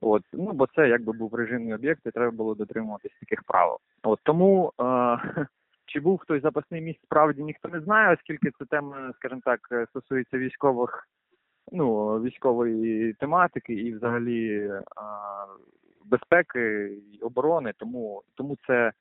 От 0.00 0.22
ну 0.32 0.52
бо 0.52 0.66
це 0.66 0.88
якби 0.88 1.12
був 1.12 1.34
режимний 1.34 1.74
об'єкт, 1.74 2.06
і 2.06 2.10
треба 2.10 2.30
було 2.30 2.54
дотримуватись 2.54 3.18
таких 3.20 3.42
правил. 3.42 3.76
От 4.02 4.20
тому 4.22 4.72
е, 4.80 5.46
чи 5.86 6.00
був 6.00 6.18
хтось 6.18 6.42
запасний 6.42 6.80
місць, 6.80 7.02
справді 7.04 7.42
ніхто 7.42 7.68
не 7.68 7.80
знає, 7.80 8.14
оскільки 8.14 8.50
це 8.58 8.64
тема, 8.64 9.12
скажімо 9.16 9.40
так, 9.44 9.60
е, 9.72 9.86
стосується 9.90 10.38
військових, 10.38 11.08
ну 11.72 12.14
військової 12.22 13.12
тематики 13.12 13.74
і 13.74 13.94
взагалі 13.94 14.58
е, 14.58 14.82
безпеки 16.04 16.92
і 17.12 17.18
оборони. 17.20 17.72
Тому 17.76 18.22
тому 18.34 18.56
це, 18.66 18.92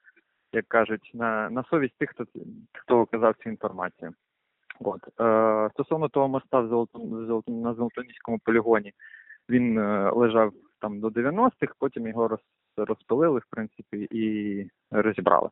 як 0.54 0.68
кажуть, 0.68 1.12
на 1.14 1.50
на 1.50 1.64
совість 1.64 1.98
тих, 1.98 2.10
хто 2.10 2.26
хто 2.74 3.06
казав 3.06 3.36
цю 3.44 3.50
інформацію. 3.50 4.12
От 4.80 5.02
е, 5.22 5.70
стосовно 5.74 6.10
того 6.10 6.28
моста 6.28 6.60
в 6.60 6.68
Золото, 6.68 7.00
на 7.48 7.74
Золотоніському 7.74 8.40
полігоні, 8.44 8.94
він 9.50 9.78
е, 9.78 10.12
лежав 10.12 10.54
там 10.80 11.00
до 11.00 11.08
90-х, 11.08 11.74
потім 11.80 12.08
його 12.08 12.28
роз, 12.28 12.40
розпилили, 12.78 13.40
в 13.40 13.46
принципі, 13.50 14.08
і 14.12 14.68
розібрали. 14.92 15.50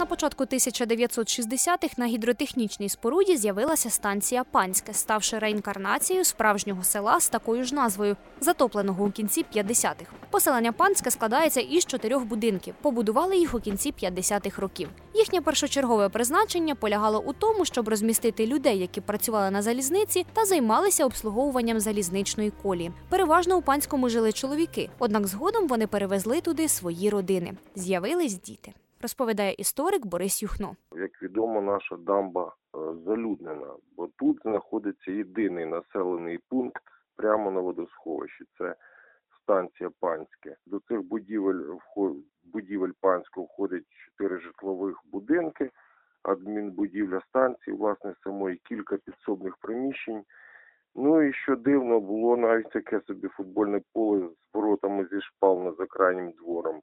На 0.00 0.06
початку 0.06 0.44
1960-х 0.44 1.98
на 1.98 2.06
гідротехнічній 2.06 2.88
споруді 2.88 3.36
з'явилася 3.36 3.90
станція 3.90 4.44
Панське, 4.44 4.94
ставши 4.94 5.38
реінкарнацією 5.38 6.24
справжнього 6.24 6.84
села 6.84 7.20
з 7.20 7.28
такою 7.28 7.64
ж 7.64 7.74
назвою, 7.74 8.16
затопленого 8.40 9.04
у 9.04 9.10
кінці 9.10 9.44
50-х. 9.54 10.12
Поселення 10.30 10.72
Панське 10.72 11.10
складається 11.10 11.60
із 11.60 11.84
чотирьох 11.84 12.24
будинків. 12.24 12.74
Побудували 12.82 13.36
їх 13.36 13.54
у 13.54 13.60
кінці 13.60 13.94
50-х 14.02 14.62
років. 14.62 14.88
Їхнє 15.14 15.40
першочергове 15.40 16.08
призначення 16.08 16.74
полягало 16.74 17.20
у 17.20 17.32
тому, 17.32 17.64
щоб 17.64 17.88
розмістити 17.88 18.46
людей, 18.46 18.78
які 18.78 19.00
працювали 19.00 19.50
на 19.50 19.62
залізниці, 19.62 20.26
та 20.32 20.44
займалися 20.44 21.04
обслуговуванням 21.04 21.80
залізничної 21.80 22.52
колії. 22.62 22.92
Переважно 23.08 23.56
у 23.56 23.62
панському 23.62 24.08
жили 24.08 24.32
чоловіки, 24.32 24.90
однак 24.98 25.26
згодом 25.26 25.68
вони 25.68 25.86
перевезли 25.86 26.40
туди 26.40 26.68
свої 26.68 27.10
родини. 27.10 27.52
З'явились 27.74 28.40
діти. 28.42 28.72
Розповідає 29.02 29.54
історик 29.58 30.06
Борис 30.06 30.42
Юхно. 30.42 30.76
Як 30.92 31.22
відомо, 31.22 31.60
наша 31.60 31.96
дамба 31.96 32.46
е, 32.46 32.78
залюднена, 33.06 33.74
бо 33.96 34.08
тут 34.18 34.40
знаходиться 34.42 35.10
єдиний 35.10 35.66
населений 35.66 36.38
пункт 36.48 36.82
прямо 37.16 37.50
на 37.50 37.60
водосховищі. 37.60 38.44
Це 38.58 38.74
станція 39.42 39.90
Панське. 40.00 40.56
До 40.66 40.80
цих 40.80 41.02
будівель 41.02 41.78
будівель 42.44 42.92
Панського 43.00 43.46
входять 43.46 43.84
чотири 44.06 44.40
житлових 44.40 44.96
будинки, 45.04 45.70
адмінбудівля 46.22 47.20
станції, 47.28 47.76
власне, 47.76 48.14
самої 48.24 48.56
кілька 48.56 48.96
підсобних 48.96 49.56
приміщень. 49.56 50.24
Ну 50.94 51.22
і 51.22 51.32
що 51.32 51.56
дивно, 51.56 52.00
було 52.00 52.36
навіть 52.36 52.70
таке 52.70 53.00
собі 53.06 53.28
футбольне 53.28 53.80
поле 53.92 54.28
з 54.28 54.54
воротами 54.54 55.06
зі 55.12 55.20
шпал 55.20 55.76
за 55.78 55.86
крайнім 55.86 56.30
двором. 56.30 56.80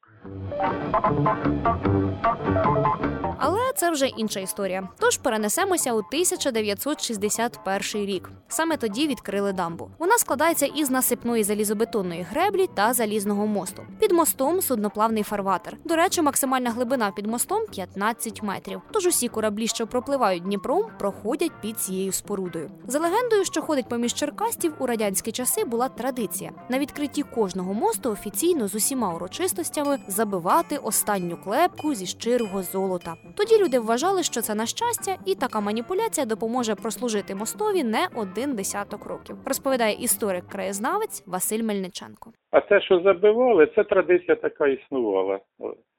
Це 3.77 3.91
вже 3.91 4.07
інша 4.07 4.39
історія. 4.39 4.89
Тож 4.99 5.17
перенесемося 5.17 5.93
у 5.93 5.97
1961 5.97 8.05
рік. 8.05 8.29
Саме 8.47 8.77
тоді 8.77 9.07
відкрили 9.07 9.53
дамбу. 9.53 9.89
Вона 9.99 10.17
складається 10.17 10.65
із 10.65 10.89
насипної 10.89 11.43
залізобетонної 11.43 12.21
греблі 12.21 12.67
та 12.73 12.93
залізного 12.93 13.47
мосту. 13.47 13.83
Під 13.99 14.11
мостом 14.11 14.61
судноплавний 14.61 15.23
фарватер. 15.23 15.77
До 15.85 15.95
речі, 15.95 16.21
максимальна 16.21 16.69
глибина 16.69 17.11
під 17.11 17.27
мостом 17.27 17.61
15 17.71 18.43
метрів. 18.43 18.81
Тож 18.91 19.05
усі 19.05 19.27
кораблі, 19.27 19.67
що 19.67 19.87
пропливають 19.87 20.43
Дніпром, 20.43 20.85
проходять 20.99 21.51
під 21.61 21.79
цією 21.79 22.11
спорудою. 22.11 22.71
За 22.87 22.99
легендою, 22.99 23.45
що 23.45 23.61
ходить 23.61 23.89
поміж 23.89 24.13
Черкастів, 24.13 24.73
у 24.79 24.85
радянські 24.85 25.31
часи 25.31 25.63
була 25.63 25.89
традиція 25.89 26.51
на 26.69 26.79
відкритті 26.79 27.23
кожного 27.23 27.73
мосту 27.73 28.11
офіційно 28.11 28.67
з 28.67 28.75
усіма 28.75 29.13
урочистостями 29.13 29.99
забивати 30.07 30.77
останню 30.77 31.37
клепку 31.37 31.95
зі 31.95 32.05
щирого 32.05 32.63
золота. 32.63 33.15
Тоді 33.35 33.57
люди 33.67 33.79
вважали, 33.79 34.23
що 34.23 34.41
це 34.41 34.55
на 34.55 34.65
щастя, 34.65 35.17
і 35.25 35.35
така 35.35 35.59
маніпуляція 35.59 36.25
допоможе 36.25 36.75
прослужити 36.75 37.35
мостові 37.35 37.83
не 37.83 38.07
один 38.15 38.55
десяток 38.55 39.05
років. 39.05 39.37
Розповідає 39.45 39.95
історик-краєзнавець 39.95 41.23
Василь 41.25 41.63
Мельниченко. 41.63 42.31
А 42.51 42.61
те, 42.61 42.81
що 42.81 42.99
забивали, 42.99 43.67
це 43.75 43.83
традиція 43.83 44.35
така 44.35 44.67
існувала. 44.67 45.39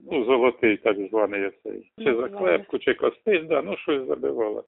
Ну, 0.00 0.24
золотий 0.24 0.76
так 0.76 0.96
званий 1.10 1.46
оцей. 1.46 1.92
Чи 1.98 2.16
заклепку, 2.16 2.78
чи 2.78 2.94
костиль, 2.94 3.44
да, 3.48 3.62
ну 3.62 3.76
щось 3.76 4.08
забивало. 4.08 4.64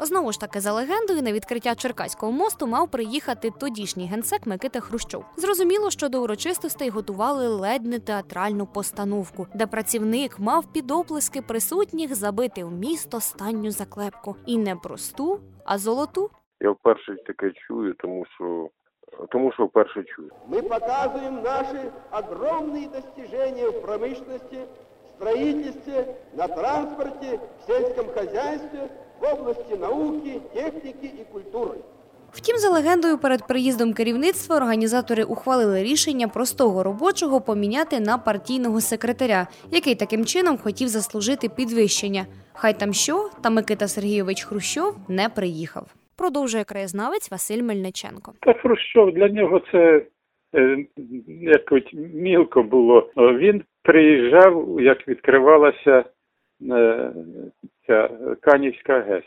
Знову 0.00 0.32
ж 0.32 0.40
таки, 0.40 0.60
за 0.60 0.72
легендою, 0.72 1.22
на 1.22 1.32
відкриття 1.32 1.74
Черкаського 1.74 2.32
мосту 2.32 2.66
мав 2.66 2.90
приїхати 2.90 3.50
тодішній 3.60 4.06
генсек 4.06 4.46
Микита 4.46 4.80
Хрущов. 4.80 5.24
Зрозуміло, 5.36 5.90
що 5.90 6.08
до 6.08 6.22
урочистостей 6.22 6.88
готували 6.88 7.48
ледь 7.48 7.86
не 7.86 7.98
театральну 7.98 8.66
постановку, 8.66 9.46
де 9.54 9.66
працівник 9.66 10.38
мав 10.38 10.72
під 10.72 10.90
оплески 10.90 11.42
присутніх 11.42 12.14
забити 12.14 12.64
в 12.64 12.72
міст 12.72 13.14
останню 13.14 13.70
заклепку. 13.70 14.36
І 14.46 14.58
не 14.58 14.76
просту, 14.76 15.40
а 15.66 15.78
золоту. 15.78 16.30
Я 16.60 16.70
вперше 16.70 17.16
таке 17.26 17.52
чую, 17.66 17.94
тому 17.94 18.24
що 18.34 18.68
тому 19.29 19.51
що 19.51 19.65
вперше 19.65 20.03
чую. 20.03 20.31
Мы 20.47 20.61
показываем 20.61 21.43
наши 21.43 21.91
огромные 22.11 22.87
достижения 22.89 23.69
в 23.69 23.81
промышленности, 23.81 24.59
строительстве, 25.15 26.15
на 26.33 26.47
транспорте, 26.47 27.39
в 27.61 27.67
сельском 27.67 28.07
хозяйстве, 28.13 28.89
в 29.21 29.33
области 29.33 29.73
науки, 29.73 30.41
техники 30.53 31.05
и 31.05 31.25
культуры. 31.33 31.77
Втім, 32.31 32.57
за 32.57 32.69
легендою, 32.69 33.17
перед 33.17 33.47
приїздом 33.47 33.93
керівництва 33.93 34.55
організатори 34.55 35.23
ухвалили 35.23 35.83
рішення 35.83 36.27
простого 36.27 36.83
робочого 36.83 37.41
поміняти 37.41 37.99
на 37.99 38.17
партійного 38.17 38.81
секретаря, 38.81 39.47
який 39.71 39.95
таким 39.95 40.25
чином 40.25 40.57
хотів 40.57 40.87
заслужити 40.87 41.49
підвищення. 41.49 42.25
Хай 42.53 42.79
там 42.79 42.93
що, 42.93 43.29
та 43.41 43.49
Микита 43.49 43.87
Сергійович 43.87 44.43
Хрущов 44.43 44.95
не 45.07 45.29
приїхав. 45.29 45.87
Продовжує 46.20 46.64
краєзнавець 46.64 47.30
Василь 47.30 47.62
Мельниченко. 47.62 48.32
Та 48.40 48.52
Хрущов 48.52 49.12
для 49.12 49.28
нього 49.28 49.60
це 49.72 50.06
е, 50.54 50.86
якось 51.40 51.92
мілко 52.14 52.62
було. 52.62 53.10
Він 53.16 53.62
приїжджав, 53.82 54.80
як 54.80 55.08
відкривалася 55.08 56.04
е, 56.70 57.12
ця 57.86 58.10
Канівська 58.40 59.00
ГЕС. 59.00 59.24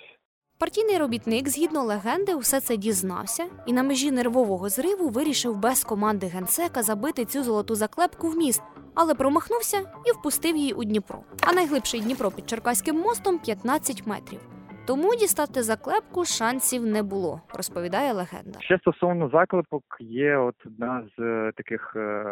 Партійний 0.59 0.97
робітник, 0.97 1.49
згідно 1.49 1.83
легенди, 1.83 2.35
усе 2.35 2.59
це 2.59 2.77
дізнався 2.77 3.43
і 3.67 3.73
на 3.73 3.83
межі 3.83 4.11
нервового 4.11 4.69
зриву 4.69 5.09
вирішив 5.09 5.59
без 5.59 5.83
команди 5.83 6.27
генсека 6.27 6.81
забити 6.81 7.25
цю 7.25 7.43
золоту 7.43 7.75
заклепку 7.75 8.27
в 8.27 8.37
міст, 8.37 8.61
але 8.95 9.15
промахнувся 9.15 9.77
і 9.77 10.11
впустив 10.19 10.57
її 10.57 10.73
у 10.73 10.83
Дніпро. 10.83 11.19
А 11.41 11.53
найглибший 11.53 11.99
Дніпро 11.99 12.31
під 12.31 12.49
Черкаським 12.49 12.95
мостом 12.95 13.39
15 13.39 14.07
метрів. 14.07 14.39
Тому 14.85 15.15
дістати 15.15 15.63
заклепку 15.63 16.25
шансів 16.25 16.85
не 16.85 17.03
було, 17.03 17.41
розповідає 17.53 18.13
легенда. 18.13 18.59
Ще 18.59 18.77
стосовно 18.77 19.29
заклепок, 19.29 19.83
є 19.99 20.37
от 20.37 20.55
одна 20.65 21.07
з 21.17 21.21
е, 21.21 21.51
таких 21.55 21.93
е, 21.95 22.25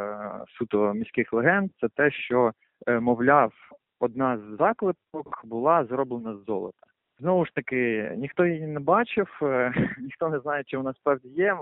суто 0.57 0.93
міських 0.93 1.33
легенд. 1.33 1.71
Це 1.81 1.87
те, 1.95 2.11
що 2.11 2.51
е, 2.87 2.99
мовляв, 2.99 3.53
одна 3.99 4.37
з 4.37 4.57
заклепок 4.57 5.41
була 5.43 5.85
зроблена 5.85 6.35
з 6.35 6.45
золота. 6.45 6.77
Знову 7.19 7.45
ж 7.45 7.51
таки, 7.55 8.11
ніхто 8.17 8.45
її 8.45 8.67
не 8.67 8.79
бачив, 8.79 9.27
ніхто 9.99 10.29
не 10.29 10.39
знає, 10.39 10.63
чи 10.67 10.77
вона 10.77 10.93
справді 10.93 11.27
є. 11.27 11.57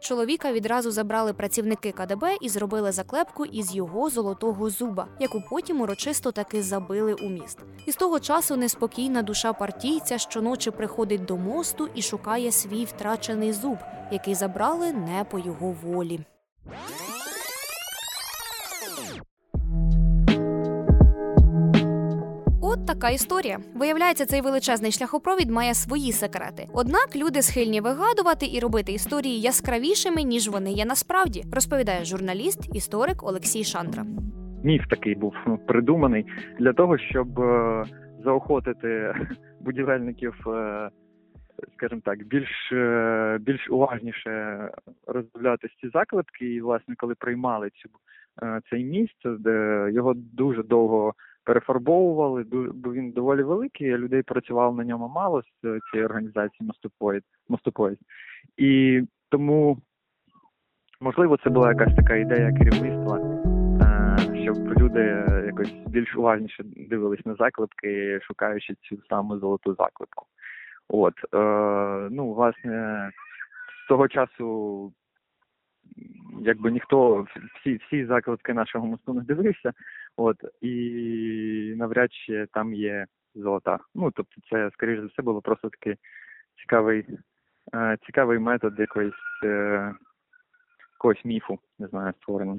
Чоловіка 0.00 0.52
відразу 0.52 0.90
забрали 0.90 1.32
працівники 1.32 1.92
КДБ 1.92 2.36
і 2.40 2.48
зробили 2.48 2.92
заклепку 2.92 3.44
із 3.44 3.74
його 3.74 4.10
золотого 4.10 4.70
зуба, 4.70 5.06
яку 5.20 5.42
потім 5.50 5.80
урочисто 5.80 6.32
таки 6.32 6.62
забили 6.62 7.14
у 7.14 7.28
міст. 7.28 7.58
І 7.86 7.92
з 7.92 7.96
того 7.96 8.20
часу 8.20 8.56
неспокійна 8.56 9.22
душа 9.22 9.52
партійця 9.52 10.18
щоночі 10.18 10.70
приходить 10.70 11.24
до 11.24 11.36
мосту 11.36 11.88
і 11.94 12.02
шукає 12.02 12.52
свій 12.52 12.84
втрачений 12.84 13.52
зуб, 13.52 13.78
який 14.12 14.34
забрали 14.34 14.92
не 14.92 15.24
по 15.24 15.38
його 15.38 15.76
волі. 15.82 16.20
Така 23.04 23.14
історія. 23.14 23.58
Виявляється, 23.74 24.26
цей 24.26 24.40
величезний 24.40 24.92
шляхопровід 24.92 25.50
має 25.50 25.74
свої 25.74 26.12
секрети. 26.12 26.66
Однак 26.74 27.08
люди 27.16 27.42
схильні 27.42 27.80
вигадувати 27.80 28.46
і 28.54 28.60
робити 28.60 28.92
історії 28.92 29.40
яскравішими, 29.40 30.22
ніж 30.22 30.48
вони 30.48 30.72
є 30.72 30.84
насправді, 30.84 31.42
розповідає 31.54 32.04
журналіст, 32.04 32.76
історик 32.76 33.22
Олексій 33.22 33.64
Шандра. 33.64 34.04
Міф 34.64 34.82
такий 34.90 35.14
був 35.14 35.34
ну, 35.46 35.58
придуманий 35.58 36.26
для 36.58 36.72
того, 36.72 36.98
щоб 36.98 37.40
е, 37.40 37.84
заохотити 38.24 39.14
будівельників, 39.60 40.34
е, 40.48 40.90
скажімо 41.76 42.00
так, 42.04 42.26
більш 42.26 42.72
е, 42.72 43.38
більш 43.40 43.70
уважніше 43.70 44.32
роздивлятися 45.06 45.74
ці 45.80 45.88
заклепки. 45.88 46.46
І, 46.54 46.60
власне, 46.60 46.94
коли 46.98 47.14
приймали 47.14 47.70
цю 47.70 47.88
цей 48.70 48.84
міст, 48.84 49.20
де 49.24 49.88
його 49.92 50.14
дуже 50.14 50.62
довго 50.62 51.14
перефарбовували, 51.44 52.44
бо 52.74 52.92
він 52.92 53.10
доволі 53.10 53.42
великий, 53.42 53.96
людей 53.96 54.22
працювало 54.22 54.76
на 54.76 54.84
ньому 54.84 55.08
мало 55.08 55.42
з 55.42 55.64
е, 55.64 55.78
цієї 55.90 56.06
організації 56.06 56.70
мостопоїзд. 57.48 58.00
І 58.56 59.02
тому, 59.28 59.78
можливо, 61.00 61.36
це 61.36 61.50
була 61.50 61.68
якась 61.68 61.94
така 61.94 62.16
ідея 62.16 62.52
керівництва, 62.52 63.18
е, 63.82 64.42
щоб 64.42 64.78
люди 64.78 65.00
е, 65.00 65.42
якось 65.46 65.72
більш 65.86 66.16
уважніше 66.16 66.62
дивились 66.64 67.26
на 67.26 67.34
заклепки, 67.34 68.20
шукаючи 68.22 68.74
цю 68.74 68.96
саму 69.08 69.38
золоту 69.38 69.74
заклепку. 69.74 70.26
От, 70.88 71.14
ну, 72.10 72.32
власне, 72.32 73.10
з 73.84 73.88
того 73.88 74.08
часу 74.08 74.92
якби 76.40 76.70
ніхто 76.70 77.26
всі 77.60 77.80
всі 77.86 78.06
закладки 78.06 78.54
нашого 78.54 78.86
мосту 78.86 79.14
не 79.14 79.20
дивився, 79.20 79.72
от 80.16 80.36
і 80.60 81.74
навряд 81.76 82.12
чи 82.12 82.46
там 82.52 82.74
є 82.74 83.06
золота. 83.34 83.78
Ну 83.94 84.10
тобто, 84.10 84.40
це 84.50 84.70
скоріш 84.72 85.00
за 85.00 85.06
все 85.06 85.22
було 85.22 85.40
просто 85.40 85.68
такий 85.68 85.96
цікавий, 86.60 87.06
е, 87.74 87.98
цікавий 88.06 88.38
метод 88.38 88.78
якоїсь 88.78 89.14
е, 89.44 89.94
якогось 90.94 91.24
міфу, 91.24 91.58
не 91.78 91.86
знаю, 91.86 92.12
створення. 92.20 92.58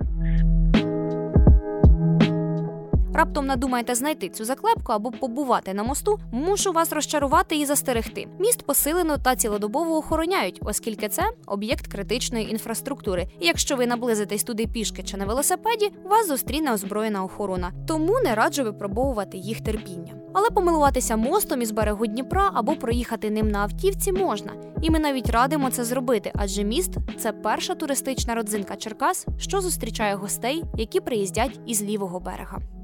Раптом 3.16 3.46
надумаєте 3.46 3.96
знайти 3.96 4.30
цю 4.30 4.46
заклепку 4.46 4.92
або 4.92 5.12
побувати 5.12 5.74
на 5.74 5.84
мосту, 5.84 6.20
мушу 6.32 6.72
вас 6.72 6.94
розчарувати 6.94 7.56
і 7.56 7.66
застерегти. 7.66 8.28
Міст 8.40 8.64
посилено 8.64 9.18
та 9.18 9.36
цілодобово 9.36 9.98
охороняють, 9.98 10.60
оскільки 10.62 11.10
це 11.10 11.24
об'єкт 11.46 11.88
критичної 11.88 12.52
інфраструктури. 12.52 13.28
І 13.40 13.48
якщо 13.48 13.76
ви 13.76 13.88
наблизитесь 13.88 14.44
туди 14.44 14.68
пішки 14.68 15.04
чи 15.04 15.18
на 15.18 15.26
велосипеді, 15.26 15.92
вас 16.04 16.28
зустріне 16.28 16.74
озброєна 16.74 17.24
охорона. 17.24 17.72
Тому 17.88 18.20
не 18.24 18.36
раджу 18.36 18.64
випробовувати 18.64 19.38
їх 19.38 19.62
терпіння. 19.62 20.14
Але 20.34 20.50
помилуватися 20.50 21.16
мостом 21.16 21.62
із 21.62 21.72
берегу 21.72 22.08
Дніпра 22.08 22.52
або 22.54 22.76
проїхати 22.76 23.30
ним 23.30 23.52
на 23.52 23.60
автівці 23.60 24.12
можна. 24.12 24.52
І 24.82 24.90
ми 24.90 25.00
навіть 25.00 25.30
радимо 25.30 25.70
це 25.70 25.84
зробити, 25.84 26.32
адже 26.36 26.64
міст 26.64 26.92
це 27.20 27.32
перша 27.32 27.76
туристична 27.76 28.36
родзинка 28.36 28.76
Черкас, 28.76 29.26
що 29.38 29.62
зустрічає 29.62 30.16
гостей, 30.16 30.64
які 30.78 31.00
приїздять 31.00 31.60
із 31.66 31.84
лівого 31.84 32.20
берега. 32.20 32.75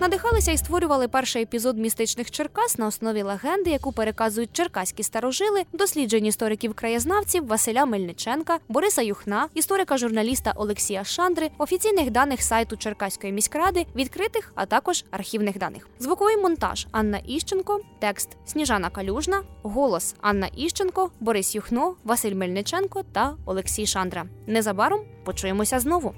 Надихалися 0.00 0.52
і 0.52 0.56
створювали 0.56 1.08
перший 1.08 1.42
епізод 1.42 1.78
містичних 1.78 2.30
Черкас 2.30 2.78
на 2.78 2.86
основі 2.86 3.22
легенди, 3.22 3.70
яку 3.70 3.92
переказують 3.92 4.52
черкаські 4.52 5.02
старожили, 5.02 5.62
досліджень 5.72 6.26
істориків-краєзнавців 6.26 7.46
Василя 7.46 7.86
Мельниченка, 7.86 8.58
Бориса 8.68 9.02
Юхна, 9.02 9.48
історика-журналіста 9.54 10.52
Олексія 10.56 11.04
Шандри, 11.04 11.50
офіційних 11.58 12.10
даних 12.10 12.42
сайту 12.42 12.76
Черкаської 12.76 13.32
міськради, 13.32 13.86
відкритих, 13.96 14.52
а 14.54 14.66
також 14.66 15.04
архівних 15.10 15.58
даних. 15.58 15.88
Звуковий 15.98 16.36
монтаж 16.36 16.86
Анна 16.92 17.20
Іщенко, 17.26 17.80
текст 17.98 18.28
Сніжана 18.46 18.90
Калюжна, 18.90 19.42
голос 19.62 20.14
Анна 20.20 20.48
Іщенко, 20.56 21.10
Борис 21.20 21.54
Юхно, 21.54 21.94
Василь 22.04 22.34
Мельниченко 22.34 23.02
та 23.12 23.36
Олексій 23.46 23.86
Шандра. 23.86 24.26
Незабаром 24.46 25.00
почуємося 25.24 25.80
знову. 25.80 26.14